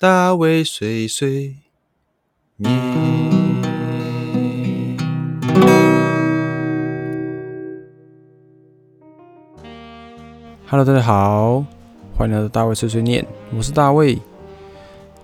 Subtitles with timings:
[0.00, 1.56] 大卫碎碎
[2.54, 2.72] 念。
[10.68, 11.64] Hello，大家好，
[12.16, 14.16] 欢迎来到大卫碎碎念，我是大卫。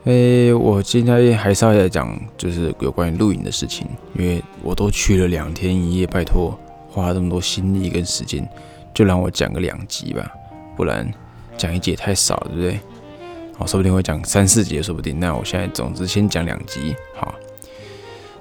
[0.06, 3.86] 诶，我今天还是要来讲，就是有关于露营的事情，
[4.18, 8.44] 因为我都去了两天一夜，拜托，花了这么多心力跟时间，
[8.92, 10.28] 就让我讲个两集吧，
[10.76, 11.08] 不然
[11.56, 12.80] 讲一集也太少了，对不对？
[13.56, 15.18] 好，说不定会讲三四集，说不定。
[15.18, 16.94] 那我现在总之先讲两集。
[17.14, 17.34] 好，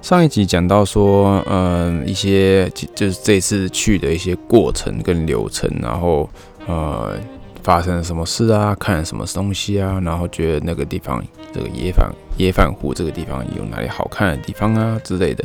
[0.02, 6.28] 上一集讲到说，嗯，一些就是这次去的一些过程跟流程，然后
[6.66, 7.16] 呃。
[7.64, 8.76] 发生了什么事啊？
[8.78, 9.98] 看了什么东西啊？
[10.04, 15.42] 然后觉得那个地方，这个野反野反湖这个地方有哪里好看的地方啊之类的。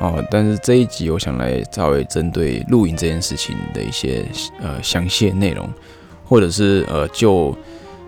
[0.00, 4.24] 哦，但是这一集我想来稍微针对露营这件事情的一些
[4.60, 5.70] 呃详细内容，
[6.24, 7.56] 或者是呃就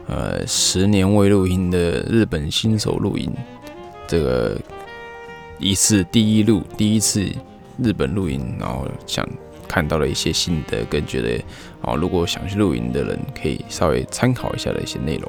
[0.06, 3.32] 呃十年未露营的日本新手露营
[4.06, 4.56] 这个
[5.58, 7.24] 一次第一露第一次
[7.78, 9.28] 日本露营，然后想。
[9.66, 11.42] 看到了一些心得，跟觉得
[11.80, 15.28] 哦，如果想去露营的人，可以稍微参考一下的一些内容。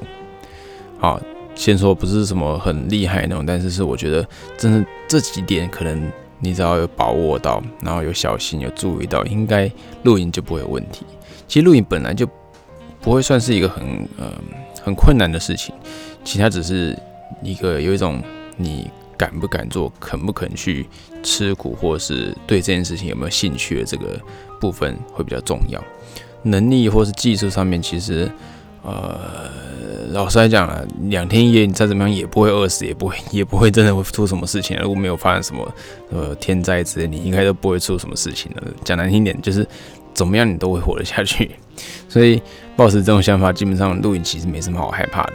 [0.98, 1.20] 好，
[1.56, 4.24] 先说不是什么很厉害那种，但是是我觉得
[4.56, 9.68] 真的这几点，可能你只要有把握到，然后有小心有注意到，应该
[10.04, 11.04] 露营就不会有问题。
[11.48, 12.24] 其实露营本来就
[13.06, 13.84] 不会算是一个很
[14.18, 14.32] 呃
[14.82, 15.72] 很困难的事情，
[16.24, 16.98] 其他只是
[17.40, 18.20] 一个有一种
[18.56, 18.90] 你。
[19.18, 20.86] 敢不敢做，肯不肯去
[21.22, 24.20] 吃苦，或是对这件事情有没有兴趣的这个
[24.60, 25.82] 部分会比较重要。
[26.42, 28.30] 能力或是技术上面，其实，
[28.82, 29.48] 呃，
[30.10, 34.78] 老实来讲啊，两天一夜你再怎么样也不会饿死，也不会也不会真的会出什么事情。
[34.82, 35.74] 如果没有发生什么
[36.10, 38.64] 呃天灾之类，你应该都不会出什么事情的。
[38.84, 39.66] 讲难听点，就是
[40.16, 41.52] 怎么样你都会活得下去。
[42.10, 42.42] 所以，
[42.74, 45.34] 抱持这种想法，基本上露营其实没什么好害怕的。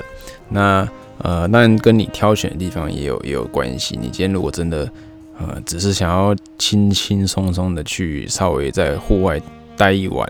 [0.50, 0.86] 那。
[1.24, 3.96] 呃，当然跟你挑选的地方也有也有关系。
[3.96, 4.92] 你今天如果真的，
[5.38, 9.40] 呃，只是想要轻轻松松的去稍微在户外
[9.78, 10.28] 待一晚，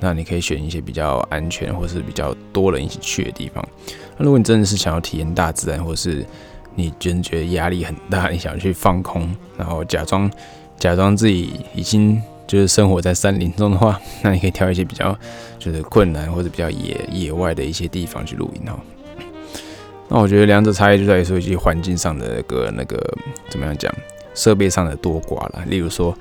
[0.00, 3.64] 那你可以选一些比较安全或是比较多人一起去的地方。
[4.16, 6.26] 那如果你真的是想要体验大自然，或是
[6.74, 10.28] 你真觉得压力很大，你想去放空，然后假装
[10.76, 15.16] 假装自己已经就是生活在山林中的话， 那你可以挑一些比较
[15.58, 18.78] 就是困难或者比较野野外的一些地方去露营哦。
[20.08, 23.14] 那我觉得两者差异就在于说一些环境上的那个那个
[23.48, 23.90] 怎么样讲，
[24.34, 25.62] 设备上的多寡了。
[25.66, 26.14] 例如说，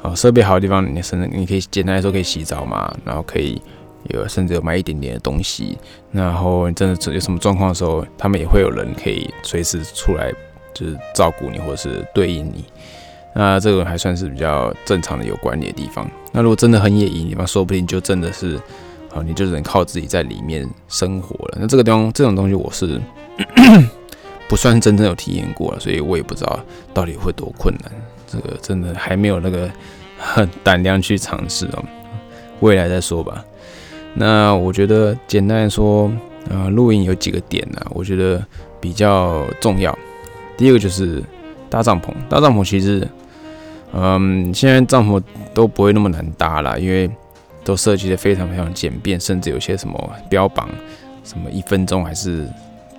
[0.00, 3.60] 啊，设备好的地方，你甚至你可以简单来说可以洗澡嘛，然后可以
[4.04, 5.76] 有甚至有买一点点的东西。
[6.10, 10.32] 然后你真的有什么状况的时候，他们也会有人可以随时出来
[10.72, 12.64] 就是照顾你或者是对应你。
[13.34, 16.08] 那这个还算是比较正常的有管理的地方。
[16.32, 18.58] 那如果真的很野营地方，说不定就真的是。
[19.14, 21.58] 啊，你就只能靠自己在里面生活了。
[21.60, 23.00] 那这个地方这种东西，我是
[24.50, 26.58] 不算真正有体验过了，所以我也不知道
[26.92, 27.92] 到底会多困难。
[28.26, 29.70] 这个真的还没有那个
[30.64, 31.84] 胆量去尝试哦，
[32.58, 33.44] 未来再说吧。
[34.14, 36.10] 那我觉得简单来说，
[36.50, 37.80] 呃，露营有几个点呢？
[37.90, 38.44] 我觉得
[38.80, 39.96] 比较重要。
[40.56, 41.22] 第一个就是
[41.70, 43.06] 搭帐篷，搭帐篷其实，
[43.94, 45.22] 嗯，现在帐篷
[45.54, 47.10] 都不会那么难搭了，因为。
[47.66, 50.68] 都设计的非常非常简便，甚至有些什么标榜，
[51.24, 52.46] 什么一分钟还是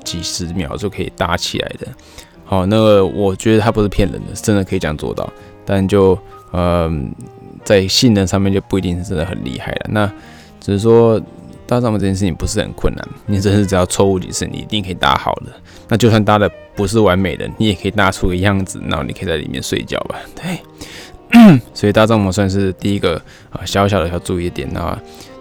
[0.04, 1.88] 几十秒就可以搭起来的。
[2.44, 5.32] 好，那个我觉得它不是骗人的，真的可以这样做到。
[5.64, 6.18] 但就
[6.52, 7.14] 嗯，
[7.64, 9.86] 在性能上面就不一定是真的很厉害了。
[9.90, 10.12] 那
[10.60, 11.22] 只是说
[11.68, 15.52] 搭帐篷这件事情不是很困难，你真是只要错误几次，你一定可以搭好的。
[15.88, 20.20] 那就算搭的不是完美的，你也可以搭出个样子，然后你可以在里面睡觉吧。
[20.36, 20.60] 对。
[21.74, 24.98] 所以搭帐篷算是第一个啊小小的要注意点那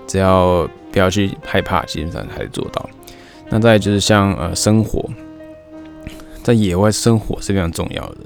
[0.09, 2.89] 只要不要去害怕，基本上还是做到。
[3.51, 5.09] 那再就是像呃生活，
[6.43, 8.19] 在野外生活是非常重要的。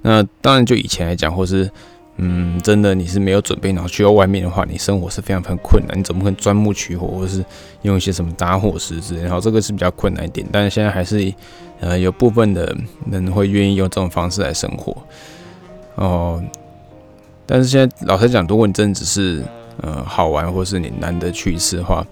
[0.00, 1.70] 那当然就以前来讲，或是
[2.16, 5.98] 嗯真的你是没有准备，然后去到外面的话，你生活是非常非常困难。
[5.98, 7.44] 你怎么可能钻木取火，或是
[7.82, 9.22] 用一些什么打火石之类？
[9.22, 10.46] 然后这个是比较困难一点。
[10.52, 11.32] 但是现在还是
[11.80, 12.76] 呃有部分的
[13.10, 14.96] 人会愿意用这种方式来生活
[15.94, 16.42] 哦。
[17.46, 19.42] 但是现在老实讲，如果你真的只是
[19.80, 22.06] 呃好玩，或是你难得去一次的话，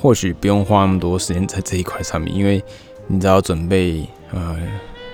[0.00, 2.62] 或许不用花那么多时间在这一块上面，因为
[3.06, 4.56] 你只要准备呃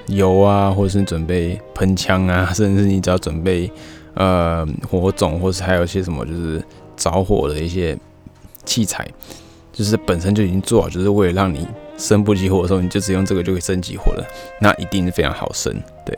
[0.07, 3.71] 油啊，或者是准备喷枪啊，甚至你只要准备
[4.21, 6.63] 呃火种，或是还有一些什么就是
[6.95, 7.97] 着火的一些
[8.67, 9.09] 器材，
[9.73, 14.27] 就是本身就已经做好，就是为了让你生不起火的时候，你就只用这个就可以升起火了，
[14.61, 15.75] 那一定是非常好生，
[16.05, 16.15] 对。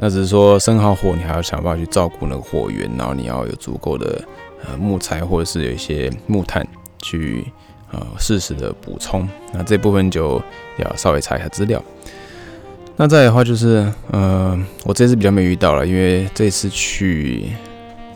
[0.00, 4.22] 那只是说生好火，你还要想办法去照顾那个火源，然后你要有足够的
[4.64, 6.66] 呃木材或者是有一些木炭
[7.02, 7.44] 去
[7.90, 9.28] 呃适时的补充。
[9.52, 10.40] 那这部分就
[10.78, 11.82] 要稍微查一下资料。
[13.00, 17.48] 那再的话就是，呃，我这次比较没遇到了，因为这次去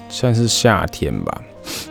[0.08, 1.40] 算是夏天吧，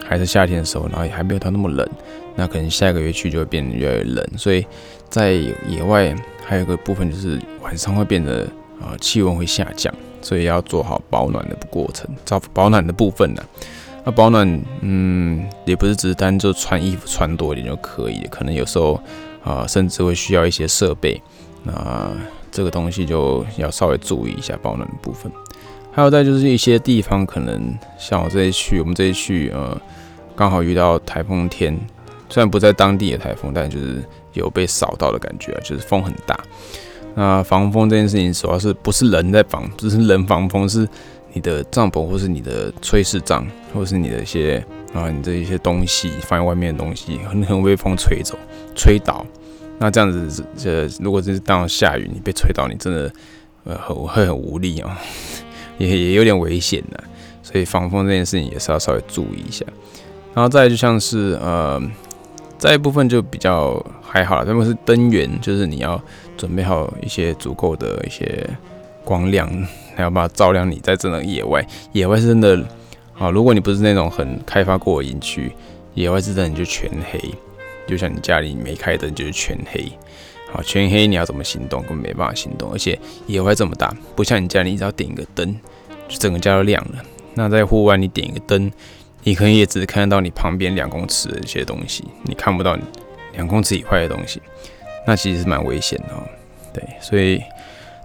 [0.06, 1.88] 还是夏天的时候，然后也还没有到那么冷。
[2.36, 4.66] 那可能下个月去就会变得越来越冷，所以
[5.10, 6.14] 在野外
[6.46, 8.44] 还有一个部分就是晚上会变得
[8.82, 13.42] 啊气温会下降，所以要做好保暖的过程，找保暖的部分呢。
[14.04, 19.02] 那保暖，嗯，也不是只是单就穿衣服穿多一点就可以，可能有时候
[19.46, 21.22] 啊甚至会需要一些设备。
[21.64, 22.12] 那
[22.52, 25.32] 这个东西就要稍微注意一下保暖的部分，
[25.92, 29.80] 还有再就是一些地方可能像我这一区，我们这一区呃
[30.36, 31.80] 刚好遇到台风天，
[32.30, 34.04] 虽然不在当地的台风，但就是
[34.34, 36.38] 有被扫到的感觉啊，就是风很大。
[37.16, 40.88] 那防风这件事情主要是不是人在防，不是人防风，是
[41.34, 44.64] 你的帐篷或是你的炊事帐，或是你的一些
[44.94, 48.38] 啊你这一些东西放在外面的东西，很很被风吹走、
[48.76, 49.26] 吹倒。
[49.84, 53.12] 那这样子，这如果真是当下雨，你被吹到，你真的
[53.64, 54.96] 呃很会很无力啊，
[55.80, 57.04] 也也有点危险的。
[57.42, 59.66] 所以防风这件事情也是要稍微注意一下。
[60.36, 61.82] 然后再就像是呃，
[62.60, 66.00] 再一部分就比较还好了，他们是灯源，就是你要
[66.38, 68.48] 准备好一些足够的一些
[69.04, 69.50] 光亮，
[69.96, 71.66] 还要把它照亮你在这种野外。
[71.92, 72.64] 野外是真的
[73.18, 75.52] 啊，如果你不是那种很开发过的营区，
[75.96, 77.20] 野外是真的你就全黑。
[77.88, 79.92] 就像你家里没开灯就是全黑，
[80.52, 81.82] 好全黑你要怎么行动？
[81.82, 82.72] 根本没办法行动。
[82.72, 82.98] 而且
[83.28, 85.54] 野外这么大，不像你家里，只要点一个灯，
[86.08, 87.04] 就整个家都亮了。
[87.34, 88.72] 那在户外你点一个灯，
[89.24, 92.78] 你可能也只看得到你旁边两公尺的一些东西，你看不到
[93.34, 94.42] 两公尺以外的东西，
[95.08, 96.14] 那其实是蛮危险的。
[96.14, 96.24] 哦。
[96.74, 97.42] 对，所以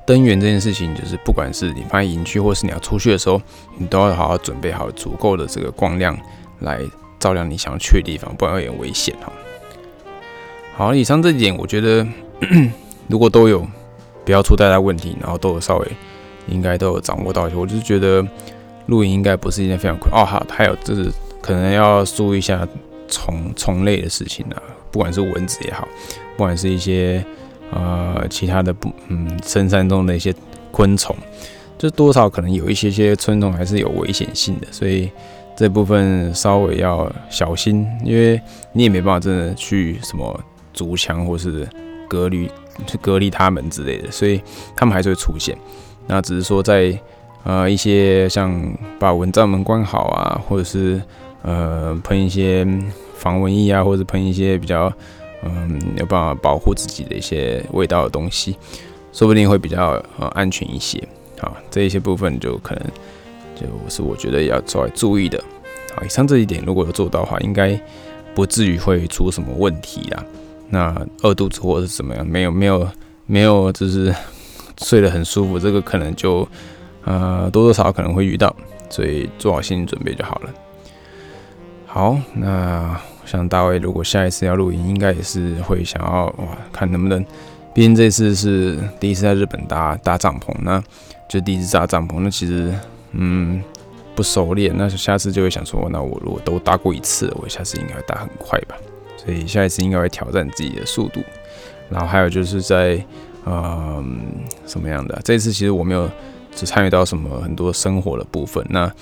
[0.04, 3.40] 灯源这件事情，就是不管是你放在营区，或是你要出去的时候，
[3.76, 6.16] 你都要好好准备好足够的这个光亮
[6.60, 6.80] 来
[7.18, 9.32] 照亮你想要去的地方，不然会有危险哈。
[10.76, 12.06] 好，以上这几点，我觉得
[13.08, 13.66] 如果都有
[14.26, 15.88] 不要出太大问题，然后都有稍微
[16.48, 18.22] 应该都有掌握到，我就是觉得
[18.84, 20.22] 露营应该不是一件非常困哦。
[20.22, 22.68] 好，还有就是可能要注意一下
[23.08, 25.88] 虫虫类的事情啊，不管是蚊子也好，
[26.36, 27.24] 不管是一些
[27.70, 30.34] 呃其他的不嗯深山中的一些
[30.70, 31.16] 昆虫，
[31.78, 35.10] 就多少可能有一些些昆虫还是有危险性的，所以
[35.56, 38.38] 这部分稍微要小心，因为
[38.72, 40.38] 你也没办法真的去什么。
[40.76, 41.66] 筑墙或是
[42.06, 42.48] 隔离，
[42.86, 44.40] 去隔离他们之类的，所以
[44.76, 45.58] 他们还是会出现。
[46.06, 46.96] 那只是说在
[47.42, 48.54] 呃一些像
[48.96, 51.02] 把蚊帐门关好啊，或者是
[51.42, 52.64] 呃喷一些
[53.16, 54.92] 防蚊液啊，或者喷一些比较
[55.42, 58.56] 嗯有办法保护自己的一些味道的东西，
[59.12, 61.02] 说不定会比较呃安全一些。
[61.40, 62.84] 好，这一些部分就可能
[63.54, 65.42] 就是我觉得要稍微注意的。
[65.96, 67.78] 好，以上这一点如果有做到的话，应该
[68.34, 70.24] 不至于会出什么问题啦。
[70.68, 72.88] 那饿肚子或者是怎么样，没有没有
[73.26, 74.14] 没有，就是
[74.82, 76.46] 睡得很舒服，这个可能就
[77.04, 78.54] 呃多多少少可能会遇到，
[78.90, 80.50] 所以做好心理准备就好了。
[81.86, 87.24] 好，那像大卫如果下一次要露营，应该也是会想要哇，看能不能，
[87.72, 90.82] 毕竟这次是第一次在日本搭搭帐篷，那
[91.28, 92.74] 就第一次搭帐篷，那其实
[93.12, 93.62] 嗯
[94.14, 98.76] 不熟练，那下次就会想说，那我如果都搭过一次，我下次应该会搭很快吧。
[99.16, 101.20] 所以下一次应该会挑战自己的速度，
[101.88, 103.02] 然后还有就是在
[103.44, 104.20] 嗯
[104.66, 105.20] 什么样的？
[105.24, 106.08] 这次其实我没有
[106.54, 108.92] 只参与到什么很多生活的部分，那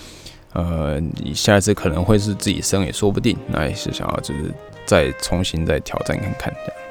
[0.53, 4.55] 呃你下一次可能会是自己生也说不定，那也是想要就是
[4.87, 6.83] 再重新再挑战看看这样。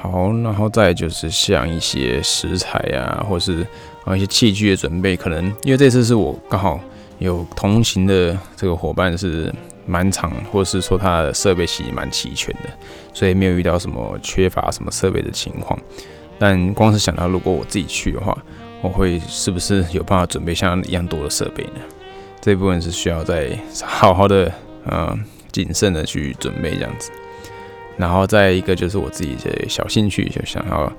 [0.00, 3.64] 好，然后再就是像一些食材呀，或是
[4.04, 6.80] 啊一些器具的准备，可能因为这次是我刚好
[7.18, 9.52] 有同行的这个伙伴是。
[9.84, 12.70] 蛮长，或者是说它的设备其实蛮齐全的，
[13.12, 15.78] 所以没有遇到什么缺乏什么设备的情况。
[16.38, 18.36] 但光是想到如果我自己去的话，
[18.80, 21.80] 我会是不是有办法准备像一样多的设备呢？
[22.40, 24.52] 这部分是需要再好好的
[24.84, 25.16] 呃
[25.52, 27.10] 谨慎的去准备这样子。
[27.96, 30.92] 然后再一个就是我自己的小兴趣，就想要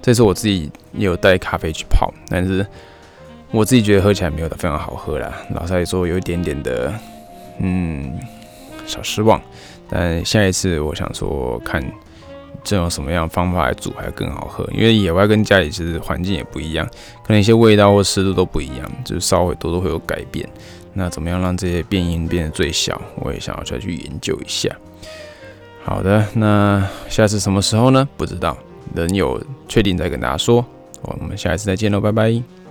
[0.00, 2.64] 这次我自己也有带咖啡去泡，但是
[3.50, 5.32] 我自己觉得喝起来没有的非常好喝啦。
[5.54, 6.92] 老实来说，有一点点的。
[7.58, 8.18] 嗯，
[8.86, 9.40] 小失望，
[9.88, 11.82] 但下一次我想说看
[12.62, 16.86] 这种什么样方法来煮还更好喝，因为野外跟家里其实环境也不一样，
[17.22, 20.48] 可能一些味道或湿度都不一样，就是稍微多多会有改变。
[20.94, 24.70] 那怎么样让这些变音变得最小，我也想要再去研究一下。
[25.82, 28.08] 好的，那下次什么时候呢？
[28.16, 28.56] 不知道，
[28.94, 30.64] 等有确定再跟大家说。
[31.02, 32.63] 我们下一次再见喽，拜拜。